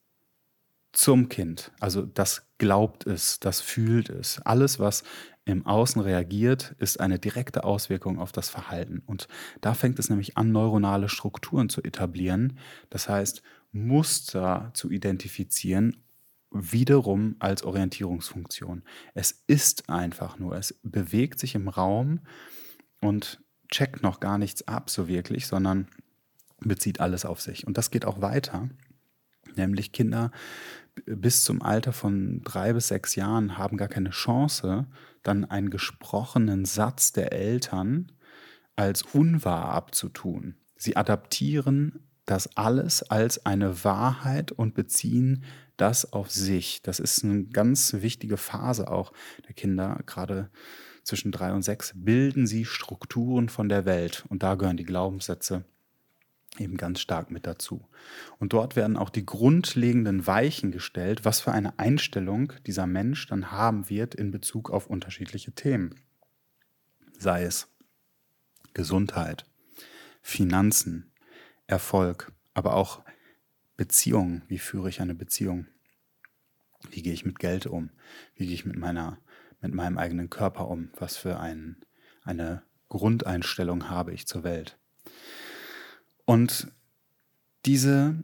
zum 0.92 1.28
Kind. 1.28 1.72
Also 1.80 2.02
das 2.02 2.46
glaubt 2.58 3.06
es, 3.06 3.40
das 3.40 3.60
fühlt 3.60 4.10
es. 4.10 4.40
Alles, 4.42 4.78
was 4.78 5.04
im 5.44 5.66
Außen 5.66 6.00
reagiert, 6.00 6.74
ist 6.78 7.00
eine 7.00 7.18
direkte 7.18 7.64
Auswirkung 7.64 8.18
auf 8.18 8.30
das 8.30 8.48
Verhalten. 8.48 9.02
Und 9.06 9.26
da 9.60 9.74
fängt 9.74 9.98
es 9.98 10.08
nämlich 10.08 10.36
an, 10.36 10.52
neuronale 10.52 11.08
Strukturen 11.08 11.68
zu 11.68 11.82
etablieren. 11.82 12.58
Das 12.90 13.08
heißt, 13.08 13.42
Muster 13.72 14.70
zu 14.74 14.90
identifizieren, 14.90 15.96
wiederum 16.52 17.36
als 17.38 17.64
Orientierungsfunktion. 17.64 18.82
Es 19.14 19.42
ist 19.46 19.88
einfach 19.88 20.38
nur, 20.38 20.56
es 20.56 20.78
bewegt 20.82 21.38
sich 21.38 21.54
im 21.54 21.68
Raum 21.68 22.20
und 23.00 23.40
checkt 23.70 24.02
noch 24.02 24.20
gar 24.20 24.36
nichts 24.38 24.68
ab 24.68 24.90
so 24.90 25.08
wirklich, 25.08 25.46
sondern 25.46 25.88
bezieht 26.64 27.00
alles 27.00 27.24
auf 27.24 27.40
sich. 27.40 27.66
Und 27.66 27.78
das 27.78 27.90
geht 27.90 28.04
auch 28.04 28.20
weiter. 28.20 28.68
Nämlich 29.56 29.92
Kinder 29.92 30.30
bis 31.06 31.44
zum 31.44 31.62
Alter 31.62 31.92
von 31.92 32.42
drei 32.42 32.72
bis 32.72 32.88
sechs 32.88 33.14
Jahren 33.14 33.56
haben 33.56 33.76
gar 33.76 33.88
keine 33.88 34.10
Chance, 34.10 34.86
dann 35.22 35.44
einen 35.44 35.70
gesprochenen 35.70 36.64
Satz 36.64 37.12
der 37.12 37.32
Eltern 37.32 38.12
als 38.76 39.02
unwahr 39.02 39.70
abzutun. 39.70 40.56
Sie 40.76 40.96
adaptieren 40.96 42.00
das 42.24 42.56
alles 42.56 43.02
als 43.02 43.46
eine 43.46 43.84
Wahrheit 43.84 44.52
und 44.52 44.74
beziehen 44.74 45.44
das 45.76 46.12
auf 46.12 46.30
sich. 46.30 46.82
Das 46.82 47.00
ist 47.00 47.24
eine 47.24 47.44
ganz 47.44 47.94
wichtige 47.94 48.36
Phase 48.36 48.90
auch 48.90 49.12
der 49.46 49.54
Kinder, 49.54 50.00
gerade 50.06 50.50
zwischen 51.02 51.32
drei 51.32 51.52
und 51.52 51.62
sechs, 51.62 51.92
bilden 51.96 52.46
sie 52.46 52.64
Strukturen 52.64 53.48
von 53.48 53.68
der 53.68 53.84
Welt. 53.84 54.24
Und 54.28 54.42
da 54.42 54.54
gehören 54.54 54.76
die 54.76 54.84
Glaubenssätze 54.84 55.64
eben 56.58 56.76
ganz 56.76 57.00
stark 57.00 57.30
mit 57.30 57.46
dazu. 57.46 57.86
Und 58.38 58.52
dort 58.52 58.76
werden 58.76 58.96
auch 58.96 59.10
die 59.10 59.24
grundlegenden 59.24 60.26
Weichen 60.26 60.70
gestellt, 60.70 61.24
was 61.24 61.40
für 61.40 61.52
eine 61.52 61.78
Einstellung 61.78 62.52
dieser 62.66 62.86
Mensch 62.86 63.26
dann 63.26 63.50
haben 63.50 63.88
wird 63.88 64.14
in 64.14 64.30
Bezug 64.30 64.70
auf 64.70 64.86
unterschiedliche 64.86 65.52
Themen. 65.52 65.94
Sei 67.18 67.44
es 67.44 67.68
Gesundheit, 68.74 69.46
Finanzen, 70.20 71.10
Erfolg, 71.66 72.32
aber 72.54 72.74
auch 72.74 73.02
Beziehungen. 73.76 74.42
Wie 74.48 74.58
führe 74.58 74.88
ich 74.88 75.00
eine 75.00 75.14
Beziehung? 75.14 75.66
Wie 76.90 77.02
gehe 77.02 77.12
ich 77.12 77.24
mit 77.24 77.38
Geld 77.38 77.66
um? 77.66 77.90
Wie 78.34 78.46
gehe 78.46 78.54
ich 78.54 78.66
mit, 78.66 78.76
meiner, 78.76 79.18
mit 79.60 79.72
meinem 79.72 79.98
eigenen 79.98 80.30
Körper 80.30 80.68
um? 80.68 80.90
Was 80.98 81.16
für 81.16 81.38
ein, 81.38 81.76
eine 82.24 82.62
Grundeinstellung 82.88 83.88
habe 83.88 84.12
ich 84.12 84.26
zur 84.26 84.44
Welt? 84.44 84.78
Und 86.24 86.68
diese, 87.66 88.22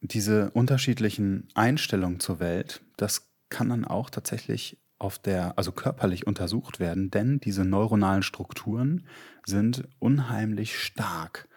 diese 0.00 0.50
unterschiedlichen 0.50 1.48
Einstellungen 1.54 2.20
zur 2.20 2.40
Welt, 2.40 2.82
das 2.96 3.30
kann 3.48 3.68
dann 3.68 3.84
auch 3.84 4.10
tatsächlich 4.10 4.78
auf 4.98 5.18
der, 5.18 5.58
also 5.58 5.72
körperlich 5.72 6.26
untersucht 6.26 6.78
werden, 6.78 7.10
denn 7.10 7.40
diese 7.40 7.64
neuronalen 7.64 8.22
Strukturen 8.22 9.06
sind 9.44 9.88
unheimlich 9.98 10.78
stark. 10.78 11.48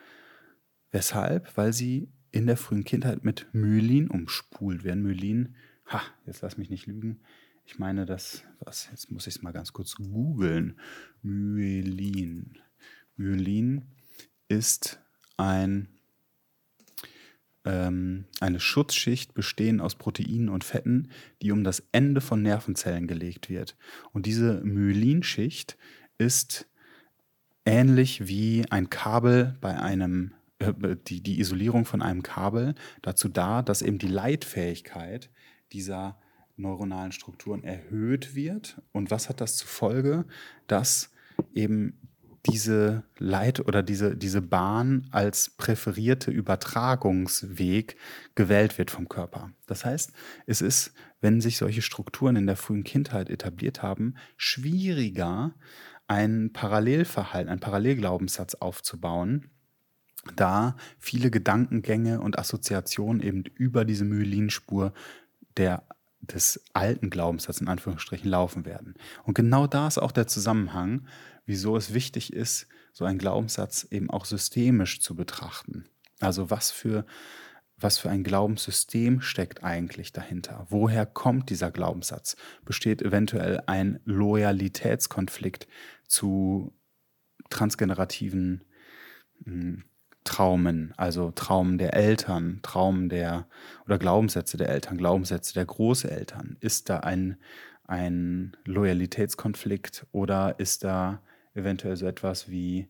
Weshalb? 0.91 1.55
Weil 1.55 1.71
sie 1.71 2.11
in 2.31 2.47
der 2.47 2.57
frühen 2.57 2.83
Kindheit 2.83 3.23
mit 3.23 3.47
Myelin 3.53 4.09
umspult 4.09 4.83
werden. 4.83 5.03
Myelin, 5.03 5.55
ha, 5.85 6.01
jetzt 6.25 6.41
lass 6.41 6.57
mich 6.57 6.69
nicht 6.69 6.87
lügen. 6.87 7.21
Ich 7.65 7.79
meine, 7.79 8.05
das, 8.05 8.43
was, 8.59 8.89
jetzt 8.91 9.11
muss 9.11 9.27
ich 9.27 9.35
es 9.35 9.41
mal 9.41 9.51
ganz 9.51 9.73
kurz 9.73 9.95
googeln. 9.95 10.79
Myelin. 11.21 12.57
Myelin 13.15 13.85
ist 14.47 14.99
ein, 15.37 15.87
ähm, 17.65 18.25
eine 18.39 18.59
Schutzschicht 18.59 19.33
bestehen 19.33 19.81
aus 19.81 19.95
Proteinen 19.95 20.49
und 20.49 20.63
Fetten, 20.63 21.09
die 21.41 21.51
um 21.51 21.63
das 21.63 21.83
Ende 21.91 22.21
von 22.21 22.41
Nervenzellen 22.41 23.07
gelegt 23.07 23.49
wird. 23.49 23.75
Und 24.11 24.25
diese 24.25 24.61
Myelinschicht 24.63 25.77
ist 26.17 26.67
ähnlich 27.65 28.27
wie 28.27 28.65
ein 28.69 28.89
Kabel 28.89 29.57
bei 29.61 29.79
einem 29.79 30.33
äh, 30.59 30.95
die, 31.07 31.21
die 31.21 31.39
Isolierung 31.39 31.85
von 31.85 32.01
einem 32.01 32.23
Kabel 32.23 32.75
dazu 33.01 33.27
da, 33.29 33.61
dass 33.61 33.81
eben 33.81 33.97
die 33.97 34.07
Leitfähigkeit 34.07 35.29
dieser 35.71 36.17
neuronalen 36.57 37.11
Strukturen 37.11 37.63
erhöht 37.63 38.35
wird. 38.35 38.81
Und 38.91 39.11
was 39.11 39.27
hat 39.29 39.41
das 39.41 39.57
zur 39.57 39.67
Folge? 39.67 40.25
Dass 40.67 41.11
eben 41.53 41.99
diese 42.45 43.03
Leit- 43.17 43.67
oder 43.67 43.81
diese, 43.81 44.15
diese 44.15 44.41
Bahn 44.41 45.07
als 45.11 45.49
präferierte 45.49 46.31
Übertragungsweg 46.31 47.97
gewählt 48.35 48.77
wird 48.77 48.91
vom 48.91 49.09
Körper. 49.09 49.51
Das 49.65 49.85
heißt, 49.85 50.11
es 50.45 50.61
ist, 50.61 50.93
wenn 51.21 51.41
sich 51.41 51.57
solche 51.57 51.81
Strukturen 51.81 52.35
in 52.35 52.45
der 52.45 52.55
frühen 52.55 52.83
Kindheit 52.83 53.29
etabliert 53.29 53.81
haben, 53.81 54.15
schwieriger, 54.37 55.55
ein 56.07 56.51
Parallelverhalten, 56.53 57.49
einen 57.49 57.59
Parallelglaubenssatz 57.59 58.55
aufzubauen, 58.55 59.49
da 60.35 60.75
viele 60.99 61.31
Gedankengänge 61.31 62.19
und 62.19 62.37
Assoziationen 62.37 63.21
eben 63.21 63.43
über 63.55 63.85
diese 63.85 64.05
Myelinspur 64.05 64.93
der 65.57 65.83
des 66.27 66.63
alten 66.73 67.09
Glaubenssatzes 67.09 67.61
in 67.61 67.67
Anführungsstrichen 67.67 68.29
laufen 68.29 68.65
werden. 68.65 68.95
Und 69.23 69.33
genau 69.33 69.67
da 69.67 69.87
ist 69.87 69.97
auch 69.97 70.11
der 70.11 70.27
Zusammenhang, 70.27 71.07
wieso 71.45 71.77
es 71.77 71.93
wichtig 71.93 72.33
ist, 72.33 72.67
so 72.93 73.05
einen 73.05 73.17
Glaubenssatz 73.17 73.87
eben 73.91 74.09
auch 74.09 74.25
systemisch 74.25 75.01
zu 75.01 75.15
betrachten. 75.15 75.85
Also 76.19 76.49
was 76.49 76.71
für, 76.71 77.05
was 77.77 77.97
für 77.97 78.09
ein 78.09 78.23
Glaubenssystem 78.23 79.21
steckt 79.21 79.63
eigentlich 79.63 80.13
dahinter? 80.13 80.65
Woher 80.69 81.05
kommt 81.05 81.49
dieser 81.49 81.71
Glaubenssatz? 81.71 82.37
Besteht 82.63 83.01
eventuell 83.01 83.61
ein 83.65 83.99
Loyalitätskonflikt 84.05 85.67
zu 86.07 86.73
transgenerativen 87.49 88.63
hm, 89.43 89.83
Traumen, 90.25 90.93
also 90.97 91.31
Traumen 91.31 91.77
der 91.77 91.93
Eltern, 91.93 92.59
Traumen 92.63 93.09
der 93.09 93.47
oder 93.85 93.97
Glaubenssätze 93.97 94.57
der 94.57 94.69
Eltern, 94.69 94.97
Glaubenssätze 94.97 95.53
der 95.53 95.65
Großeltern? 95.65 96.57
Ist 96.59 96.89
da 96.89 96.99
ein, 96.99 97.37
ein 97.85 98.57
Loyalitätskonflikt 98.65 100.05
oder 100.11 100.59
ist 100.59 100.83
da 100.83 101.21
eventuell 101.53 101.95
so 101.95 102.05
etwas 102.07 102.49
wie 102.49 102.89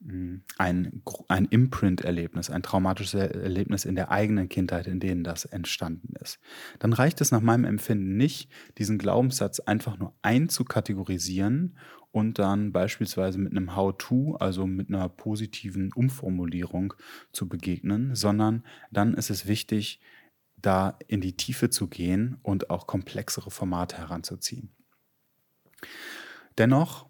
ein, 0.00 1.02
ein 1.28 1.44
Imprint-Erlebnis, 1.46 2.50
ein 2.50 2.62
traumatisches 2.62 3.14
Erlebnis 3.14 3.84
in 3.84 3.96
der 3.96 4.10
eigenen 4.10 4.48
Kindheit, 4.48 4.86
in 4.86 5.00
denen 5.00 5.24
das 5.24 5.44
entstanden 5.44 6.14
ist. 6.20 6.38
Dann 6.78 6.92
reicht 6.92 7.20
es 7.20 7.32
nach 7.32 7.40
meinem 7.40 7.64
Empfinden 7.64 8.16
nicht, 8.16 8.50
diesen 8.78 8.98
Glaubenssatz 8.98 9.60
einfach 9.60 9.98
nur 9.98 10.14
einzukategorisieren 10.22 11.76
und 12.12 12.38
dann 12.38 12.72
beispielsweise 12.72 13.38
mit 13.38 13.52
einem 13.52 13.74
How-to, 13.74 14.36
also 14.36 14.66
mit 14.66 14.88
einer 14.88 15.08
positiven 15.08 15.92
Umformulierung 15.92 16.94
zu 17.32 17.48
begegnen, 17.48 18.14
sondern 18.14 18.64
dann 18.90 19.14
ist 19.14 19.30
es 19.30 19.46
wichtig, 19.46 20.00
da 20.56 20.98
in 21.06 21.20
die 21.20 21.36
Tiefe 21.36 21.70
zu 21.70 21.88
gehen 21.88 22.38
und 22.42 22.70
auch 22.70 22.86
komplexere 22.86 23.50
Formate 23.50 23.98
heranzuziehen. 23.98 24.70
Dennoch 26.56 27.07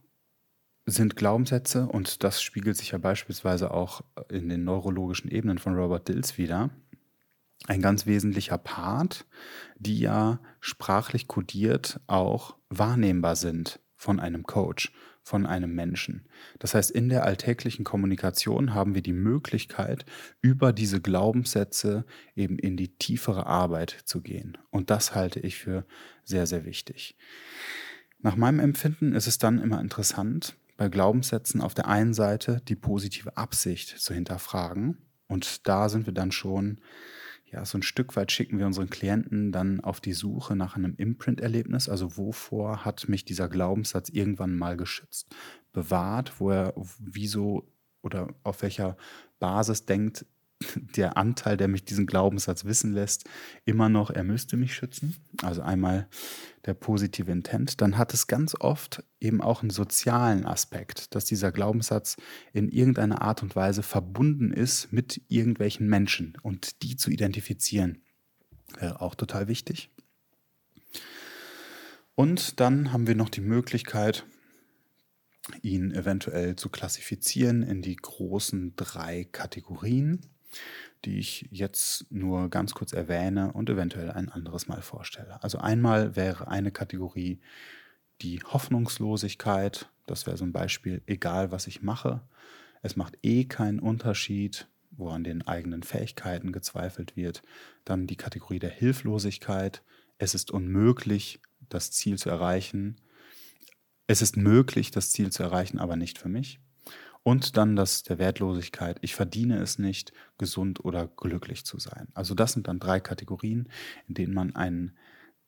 sind 0.90 1.16
Glaubenssätze, 1.16 1.86
und 1.86 2.24
das 2.24 2.42
spiegelt 2.42 2.76
sich 2.76 2.92
ja 2.92 2.98
beispielsweise 2.98 3.70
auch 3.72 4.02
in 4.30 4.48
den 4.48 4.64
neurologischen 4.64 5.30
Ebenen 5.30 5.58
von 5.58 5.74
Robert 5.74 6.08
Dills 6.08 6.38
wieder, 6.38 6.70
ein 7.66 7.82
ganz 7.82 8.06
wesentlicher 8.06 8.58
Part, 8.58 9.26
die 9.76 9.98
ja 9.98 10.40
sprachlich 10.60 11.28
kodiert 11.28 12.00
auch 12.06 12.56
wahrnehmbar 12.68 13.36
sind 13.36 13.80
von 13.96 14.20
einem 14.20 14.44
Coach, 14.44 14.92
von 15.22 15.44
einem 15.44 15.74
Menschen. 15.74 16.26
Das 16.60 16.74
heißt, 16.74 16.90
in 16.90 17.08
der 17.08 17.24
alltäglichen 17.24 17.84
Kommunikation 17.84 18.74
haben 18.74 18.94
wir 18.94 19.02
die 19.02 19.12
Möglichkeit, 19.12 20.06
über 20.40 20.72
diese 20.72 21.00
Glaubenssätze 21.00 22.06
eben 22.34 22.58
in 22.58 22.76
die 22.76 22.96
tiefere 22.96 23.46
Arbeit 23.46 23.90
zu 24.04 24.22
gehen. 24.22 24.56
Und 24.70 24.90
das 24.90 25.14
halte 25.14 25.40
ich 25.40 25.56
für 25.56 25.84
sehr, 26.24 26.46
sehr 26.46 26.64
wichtig. 26.64 27.16
Nach 28.20 28.36
meinem 28.36 28.60
Empfinden 28.60 29.14
ist 29.14 29.26
es 29.26 29.38
dann 29.38 29.58
immer 29.58 29.80
interessant, 29.80 30.56
bei 30.78 30.88
Glaubenssätzen 30.88 31.60
auf 31.60 31.74
der 31.74 31.88
einen 31.88 32.14
Seite 32.14 32.62
die 32.66 32.76
positive 32.76 33.36
Absicht 33.36 33.98
zu 33.98 34.14
hinterfragen. 34.14 34.96
Und 35.26 35.68
da 35.68 35.90
sind 35.90 36.06
wir 36.06 36.14
dann 36.14 36.32
schon 36.32 36.80
ja, 37.50 37.64
so 37.64 37.78
ein 37.78 37.82
Stück 37.82 38.14
weit 38.16 38.30
schicken 38.30 38.58
wir 38.58 38.66
unseren 38.66 38.88
Klienten 38.88 39.52
dann 39.52 39.80
auf 39.80 40.00
die 40.00 40.12
Suche 40.12 40.54
nach 40.54 40.76
einem 40.76 40.94
Imprint-Erlebnis. 40.96 41.88
Also 41.88 42.16
wovor 42.16 42.84
hat 42.84 43.08
mich 43.08 43.24
dieser 43.24 43.48
Glaubenssatz 43.48 44.08
irgendwann 44.08 44.56
mal 44.56 44.76
geschützt, 44.76 45.34
bewahrt, 45.72 46.40
wo 46.40 46.50
er 46.50 46.74
wieso 46.98 47.66
oder 48.02 48.28
auf 48.44 48.62
welcher 48.62 48.96
Basis 49.40 49.84
denkt 49.84 50.26
der 50.96 51.16
Anteil, 51.16 51.56
der 51.56 51.68
mich 51.68 51.84
diesen 51.84 52.06
Glaubenssatz 52.06 52.64
wissen 52.64 52.92
lässt, 52.92 53.24
immer 53.64 53.88
noch, 53.88 54.10
er 54.10 54.24
müsste 54.24 54.56
mich 54.56 54.74
schützen. 54.74 55.16
Also 55.42 55.62
einmal 55.62 56.08
der 56.66 56.74
positive 56.74 57.30
Intent. 57.30 57.80
Dann 57.80 57.96
hat 57.96 58.12
es 58.12 58.26
ganz 58.26 58.56
oft 58.58 59.04
eben 59.20 59.40
auch 59.40 59.62
einen 59.62 59.70
sozialen 59.70 60.44
Aspekt, 60.44 61.14
dass 61.14 61.24
dieser 61.24 61.52
Glaubenssatz 61.52 62.16
in 62.52 62.68
irgendeiner 62.68 63.22
Art 63.22 63.42
und 63.42 63.54
Weise 63.54 63.82
verbunden 63.82 64.52
ist 64.52 64.92
mit 64.92 65.22
irgendwelchen 65.28 65.88
Menschen 65.88 66.36
und 66.42 66.82
die 66.82 66.96
zu 66.96 67.10
identifizieren. 67.10 68.02
Wäre 68.78 69.00
auch 69.00 69.14
total 69.14 69.48
wichtig. 69.48 69.90
Und 72.14 72.58
dann 72.58 72.92
haben 72.92 73.06
wir 73.06 73.14
noch 73.14 73.28
die 73.28 73.40
Möglichkeit, 73.40 74.26
ihn 75.62 75.92
eventuell 75.92 76.56
zu 76.56 76.68
klassifizieren 76.68 77.62
in 77.62 77.80
die 77.80 77.96
großen 77.96 78.74
drei 78.76 79.24
Kategorien 79.24 80.26
die 81.04 81.18
ich 81.18 81.48
jetzt 81.50 82.10
nur 82.10 82.48
ganz 82.50 82.74
kurz 82.74 82.92
erwähne 82.92 83.52
und 83.52 83.70
eventuell 83.70 84.10
ein 84.10 84.28
anderes 84.28 84.68
Mal 84.68 84.82
vorstelle. 84.82 85.42
Also 85.42 85.58
einmal 85.58 86.16
wäre 86.16 86.48
eine 86.48 86.70
Kategorie 86.70 87.40
die 88.22 88.42
Hoffnungslosigkeit. 88.42 89.88
Das 90.06 90.26
wäre 90.26 90.36
so 90.36 90.44
ein 90.44 90.52
Beispiel, 90.52 91.02
egal 91.06 91.52
was 91.52 91.66
ich 91.66 91.82
mache. 91.82 92.22
Es 92.82 92.96
macht 92.96 93.18
eh 93.22 93.44
keinen 93.44 93.78
Unterschied, 93.78 94.68
wo 94.90 95.10
an 95.10 95.24
den 95.24 95.46
eigenen 95.46 95.82
Fähigkeiten 95.82 96.52
gezweifelt 96.52 97.16
wird. 97.16 97.42
Dann 97.84 98.06
die 98.06 98.16
Kategorie 98.16 98.58
der 98.58 98.70
Hilflosigkeit. 98.70 99.82
Es 100.18 100.34
ist 100.34 100.50
unmöglich, 100.50 101.40
das 101.68 101.90
Ziel 101.90 102.18
zu 102.18 102.30
erreichen. 102.30 102.96
Es 104.06 104.22
ist 104.22 104.36
möglich, 104.36 104.90
das 104.90 105.10
Ziel 105.10 105.30
zu 105.30 105.42
erreichen, 105.42 105.78
aber 105.78 105.96
nicht 105.96 106.18
für 106.18 106.28
mich. 106.28 106.60
Und 107.22 107.56
dann 107.56 107.76
das 107.76 108.02
der 108.02 108.18
Wertlosigkeit. 108.18 108.98
Ich 109.02 109.14
verdiene 109.14 109.58
es 109.58 109.78
nicht, 109.78 110.12
gesund 110.38 110.84
oder 110.84 111.08
glücklich 111.08 111.64
zu 111.64 111.78
sein. 111.78 112.08
Also 112.14 112.34
das 112.34 112.52
sind 112.52 112.68
dann 112.68 112.78
drei 112.78 113.00
Kategorien, 113.00 113.68
in 114.06 114.14
denen 114.14 114.34
man 114.34 114.56
einen 114.56 114.96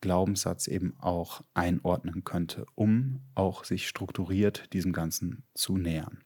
Glaubenssatz 0.01 0.67
eben 0.67 0.95
auch 0.99 1.43
einordnen 1.53 2.23
könnte, 2.23 2.65
um 2.75 3.21
auch 3.35 3.63
sich 3.63 3.87
strukturiert 3.87 4.73
diesem 4.73 4.93
Ganzen 4.93 5.43
zu 5.53 5.77
nähern. 5.77 6.23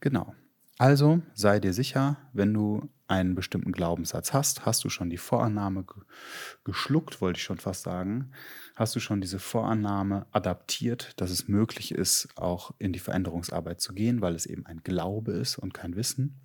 Genau. 0.00 0.34
Also 0.76 1.22
sei 1.34 1.60
dir 1.60 1.72
sicher, 1.72 2.18
wenn 2.32 2.52
du 2.52 2.88
einen 3.06 3.34
bestimmten 3.34 3.72
Glaubenssatz 3.72 4.32
hast, 4.32 4.64
hast 4.64 4.82
du 4.84 4.88
schon 4.88 5.10
die 5.10 5.18
Vorannahme 5.18 5.84
geschluckt, 6.64 7.20
wollte 7.20 7.38
ich 7.38 7.44
schon 7.44 7.58
fast 7.58 7.82
sagen, 7.82 8.32
hast 8.76 8.96
du 8.96 9.00
schon 9.00 9.20
diese 9.20 9.38
Vorannahme 9.38 10.26
adaptiert, 10.32 11.12
dass 11.16 11.30
es 11.30 11.46
möglich 11.48 11.92
ist, 11.92 12.28
auch 12.36 12.72
in 12.78 12.92
die 12.92 12.98
Veränderungsarbeit 12.98 13.80
zu 13.80 13.92
gehen, 13.92 14.20
weil 14.20 14.34
es 14.34 14.46
eben 14.46 14.64
ein 14.66 14.82
Glaube 14.82 15.32
ist 15.32 15.58
und 15.58 15.74
kein 15.74 15.96
Wissen. 15.96 16.40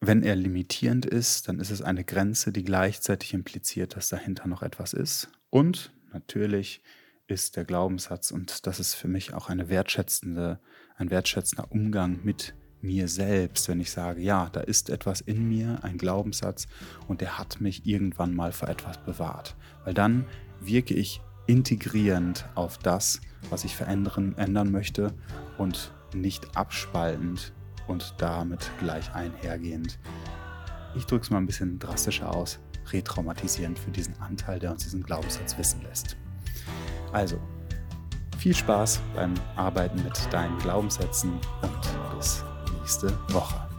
Wenn 0.00 0.22
er 0.22 0.36
limitierend 0.36 1.04
ist, 1.04 1.48
dann 1.48 1.58
ist 1.58 1.70
es 1.70 1.82
eine 1.82 2.04
Grenze, 2.04 2.52
die 2.52 2.64
gleichzeitig 2.64 3.34
impliziert, 3.34 3.96
dass 3.96 4.08
dahinter 4.08 4.46
noch 4.48 4.62
etwas 4.62 4.94
ist. 4.94 5.28
Und 5.50 5.92
natürlich 6.12 6.82
ist 7.26 7.56
der 7.56 7.64
Glaubenssatz, 7.64 8.30
und 8.30 8.66
das 8.66 8.80
ist 8.80 8.94
für 8.94 9.08
mich 9.08 9.34
auch 9.34 9.48
eine 9.48 9.68
wertschätzende, 9.68 10.60
ein 10.96 11.10
wertschätzender 11.10 11.70
Umgang 11.70 12.20
mit 12.24 12.54
mir 12.82 13.08
selbst, 13.08 13.68
wenn 13.68 13.80
ich 13.80 13.90
sage, 13.90 14.20
ja, 14.20 14.48
da 14.52 14.60
ist 14.60 14.90
etwas 14.90 15.20
in 15.20 15.48
mir, 15.48 15.78
ein 15.82 15.98
Glaubenssatz, 15.98 16.66
und 17.08 17.20
der 17.20 17.38
hat 17.38 17.60
mich 17.60 17.86
irgendwann 17.86 18.34
mal 18.34 18.52
vor 18.52 18.68
etwas 18.68 18.98
bewahrt. 18.98 19.56
Weil 19.84 19.94
dann 19.94 20.26
wirke 20.60 20.94
ich 20.94 21.20
integrierend 21.46 22.46
auf 22.54 22.78
das, 22.78 23.20
was 23.50 23.64
ich 23.64 23.76
verändern 23.76 24.34
ändern 24.36 24.70
möchte 24.70 25.12
und 25.58 25.92
nicht 26.14 26.56
abspaltend 26.56 27.52
und 27.86 28.14
damit 28.18 28.70
gleich 28.78 29.12
einhergehend. 29.14 29.98
Ich 30.94 31.06
drücke 31.06 31.24
es 31.24 31.30
mal 31.30 31.38
ein 31.38 31.46
bisschen 31.46 31.78
drastischer 31.78 32.34
aus, 32.34 32.60
retraumatisierend 32.92 33.78
für 33.78 33.90
diesen 33.90 34.18
Anteil, 34.20 34.58
der 34.58 34.72
uns 34.72 34.84
diesen 34.84 35.02
Glaubenssatz 35.02 35.56
wissen 35.58 35.82
lässt. 35.82 36.16
Also, 37.12 37.40
viel 38.38 38.54
Spaß 38.54 39.00
beim 39.14 39.34
Arbeiten 39.56 40.02
mit 40.02 40.18
deinen 40.32 40.56
Glaubenssätzen 40.58 41.32
und 41.62 42.16
bis 42.16 42.44
nächste 42.90 43.12
Woche. 43.32 43.69